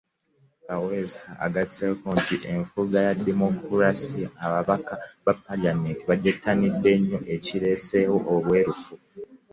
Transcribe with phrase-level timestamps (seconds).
[0.65, 4.93] Kaweesa agasseeko nti enfuga ya demokulaasiya, ababaka
[5.25, 8.93] ba Palamenti bagyettanidde nnyo ekireeseewo obwerufu.